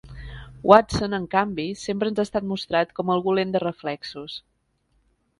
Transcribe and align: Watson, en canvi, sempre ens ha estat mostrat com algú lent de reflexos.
Watson, 0.69 1.15
en 1.17 1.25
canvi, 1.33 1.65
sempre 1.81 2.09
ens 2.11 2.21
ha 2.23 2.25
estat 2.27 2.47
mostrat 2.53 2.95
com 3.01 3.11
algú 3.15 3.35
lent 3.41 3.53
de 3.57 3.61
reflexos. 3.65 4.39